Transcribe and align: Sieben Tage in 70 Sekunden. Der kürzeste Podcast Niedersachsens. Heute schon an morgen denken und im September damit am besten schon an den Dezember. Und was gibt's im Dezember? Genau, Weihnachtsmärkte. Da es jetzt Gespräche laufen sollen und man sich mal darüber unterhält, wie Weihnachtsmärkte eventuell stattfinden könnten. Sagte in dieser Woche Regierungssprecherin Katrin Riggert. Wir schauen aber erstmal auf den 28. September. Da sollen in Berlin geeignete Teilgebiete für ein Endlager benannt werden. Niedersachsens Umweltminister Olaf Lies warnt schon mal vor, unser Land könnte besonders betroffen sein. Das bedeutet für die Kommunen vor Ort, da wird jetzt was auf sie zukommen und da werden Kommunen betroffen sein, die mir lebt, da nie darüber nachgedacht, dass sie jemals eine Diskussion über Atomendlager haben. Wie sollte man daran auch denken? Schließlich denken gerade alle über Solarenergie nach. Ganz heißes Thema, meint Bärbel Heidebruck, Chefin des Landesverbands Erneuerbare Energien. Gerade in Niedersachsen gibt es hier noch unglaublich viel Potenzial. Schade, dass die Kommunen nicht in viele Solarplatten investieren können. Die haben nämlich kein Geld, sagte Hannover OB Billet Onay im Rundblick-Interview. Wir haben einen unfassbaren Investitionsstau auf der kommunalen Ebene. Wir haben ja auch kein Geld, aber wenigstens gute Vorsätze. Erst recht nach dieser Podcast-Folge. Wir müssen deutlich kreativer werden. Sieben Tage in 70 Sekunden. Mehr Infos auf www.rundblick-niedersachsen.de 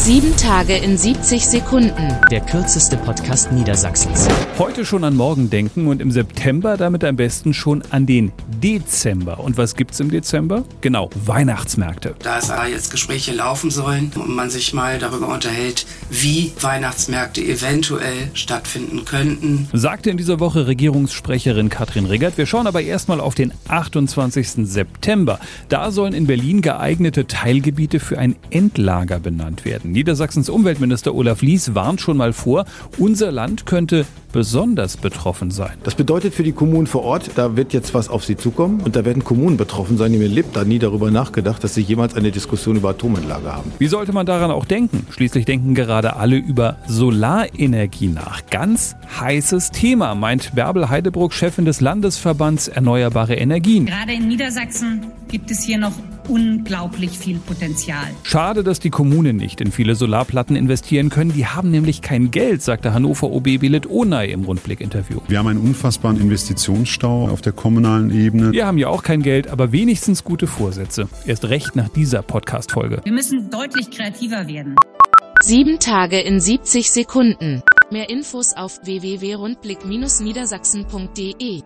Sieben 0.00 0.34
Tage 0.36 0.74
in 0.74 0.96
70 0.96 1.44
Sekunden. 1.44 2.16
Der 2.30 2.40
kürzeste 2.40 2.96
Podcast 2.96 3.52
Niedersachsens. 3.52 4.28
Heute 4.56 4.86
schon 4.86 5.02
an 5.02 5.16
morgen 5.16 5.50
denken 5.50 5.88
und 5.88 6.00
im 6.00 6.12
September 6.12 6.76
damit 6.76 7.04
am 7.04 7.16
besten 7.16 7.52
schon 7.52 7.82
an 7.90 8.06
den 8.06 8.32
Dezember. 8.62 9.40
Und 9.40 9.58
was 9.58 9.74
gibt's 9.74 10.00
im 10.00 10.10
Dezember? 10.10 10.64
Genau, 10.80 11.10
Weihnachtsmärkte. 11.26 12.14
Da 12.22 12.38
es 12.38 12.50
jetzt 12.70 12.90
Gespräche 12.90 13.34
laufen 13.34 13.70
sollen 13.70 14.12
und 14.14 14.34
man 14.34 14.50
sich 14.50 14.72
mal 14.72 14.98
darüber 14.98 15.28
unterhält, 15.28 15.84
wie 16.10 16.52
Weihnachtsmärkte 16.60 17.42
eventuell 17.42 18.30
stattfinden 18.34 19.04
könnten. 19.04 19.68
Sagte 19.72 20.10
in 20.10 20.16
dieser 20.16 20.40
Woche 20.40 20.66
Regierungssprecherin 20.68 21.68
Katrin 21.68 22.06
Riggert. 22.06 22.38
Wir 22.38 22.46
schauen 22.46 22.68
aber 22.68 22.80
erstmal 22.80 23.20
auf 23.20 23.34
den 23.34 23.52
28. 23.66 24.66
September. 24.66 25.40
Da 25.68 25.90
sollen 25.90 26.14
in 26.14 26.26
Berlin 26.26 26.62
geeignete 26.62 27.26
Teilgebiete 27.26 28.00
für 28.00 28.18
ein 28.18 28.36
Endlager 28.50 29.18
benannt 29.18 29.64
werden. 29.64 29.87
Niedersachsens 29.92 30.48
Umweltminister 30.48 31.14
Olaf 31.14 31.42
Lies 31.42 31.74
warnt 31.74 32.00
schon 32.00 32.16
mal 32.16 32.32
vor, 32.32 32.64
unser 32.98 33.32
Land 33.32 33.66
könnte 33.66 34.06
besonders 34.32 34.96
betroffen 34.96 35.50
sein. 35.50 35.72
Das 35.84 35.94
bedeutet 35.94 36.34
für 36.34 36.42
die 36.42 36.52
Kommunen 36.52 36.86
vor 36.86 37.02
Ort, 37.02 37.30
da 37.36 37.56
wird 37.56 37.72
jetzt 37.72 37.94
was 37.94 38.08
auf 38.08 38.24
sie 38.24 38.36
zukommen 38.36 38.80
und 38.80 38.96
da 38.96 39.04
werden 39.04 39.24
Kommunen 39.24 39.56
betroffen 39.56 39.96
sein, 39.96 40.12
die 40.12 40.18
mir 40.18 40.28
lebt, 40.28 40.56
da 40.56 40.64
nie 40.64 40.78
darüber 40.78 41.10
nachgedacht, 41.10 41.64
dass 41.64 41.74
sie 41.74 41.80
jemals 41.80 42.14
eine 42.14 42.30
Diskussion 42.30 42.76
über 42.76 42.90
Atomendlager 42.90 43.54
haben. 43.54 43.72
Wie 43.78 43.86
sollte 43.86 44.12
man 44.12 44.26
daran 44.26 44.50
auch 44.50 44.64
denken? 44.64 45.06
Schließlich 45.10 45.44
denken 45.44 45.74
gerade 45.74 46.16
alle 46.16 46.36
über 46.36 46.76
Solarenergie 46.86 48.08
nach. 48.08 48.42
Ganz 48.50 48.96
heißes 49.18 49.70
Thema, 49.70 50.14
meint 50.14 50.54
Bärbel 50.54 50.88
Heidebruck, 50.88 51.32
Chefin 51.32 51.64
des 51.64 51.80
Landesverbands 51.80 52.68
Erneuerbare 52.68 53.34
Energien. 53.34 53.86
Gerade 53.86 54.12
in 54.12 54.28
Niedersachsen 54.28 55.06
gibt 55.28 55.50
es 55.50 55.62
hier 55.62 55.78
noch 55.78 55.92
unglaublich 56.28 57.18
viel 57.18 57.38
Potenzial. 57.38 58.08
Schade, 58.22 58.62
dass 58.62 58.78
die 58.80 58.90
Kommunen 58.90 59.36
nicht 59.36 59.60
in 59.60 59.72
viele 59.72 59.94
Solarplatten 59.94 60.56
investieren 60.56 61.10
können. 61.10 61.32
Die 61.32 61.46
haben 61.46 61.70
nämlich 61.70 62.02
kein 62.02 62.30
Geld, 62.30 62.62
sagte 62.62 62.94
Hannover 62.94 63.30
OB 63.30 63.58
Billet 63.58 63.90
Onay 63.90 64.30
im 64.30 64.44
Rundblick-Interview. 64.44 65.20
Wir 65.28 65.38
haben 65.38 65.48
einen 65.48 65.60
unfassbaren 65.60 66.20
Investitionsstau 66.20 67.28
auf 67.28 67.40
der 67.40 67.52
kommunalen 67.52 68.10
Ebene. 68.10 68.52
Wir 68.52 68.66
haben 68.66 68.78
ja 68.78 68.88
auch 68.88 69.02
kein 69.02 69.22
Geld, 69.22 69.48
aber 69.48 69.72
wenigstens 69.72 70.24
gute 70.24 70.46
Vorsätze. 70.46 71.08
Erst 71.26 71.46
recht 71.46 71.76
nach 71.76 71.88
dieser 71.88 72.22
Podcast-Folge. 72.22 73.00
Wir 73.04 73.12
müssen 73.12 73.50
deutlich 73.50 73.90
kreativer 73.90 74.48
werden. 74.48 74.76
Sieben 75.42 75.78
Tage 75.78 76.20
in 76.20 76.40
70 76.40 76.90
Sekunden. 76.90 77.62
Mehr 77.90 78.10
Infos 78.10 78.54
auf 78.54 78.80
www.rundblick-niedersachsen.de 78.84 81.62